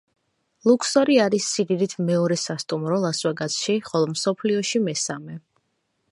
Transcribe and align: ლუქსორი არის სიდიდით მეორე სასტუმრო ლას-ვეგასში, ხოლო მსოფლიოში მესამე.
ლუქსორი 0.69 1.17
არის 1.25 1.49
სიდიდით 1.57 1.91
მეორე 2.07 2.37
სასტუმრო 2.43 2.97
ლას-ვეგასში, 3.03 3.75
ხოლო 3.89 4.09
მსოფლიოში 4.15 4.83
მესამე. 4.87 5.37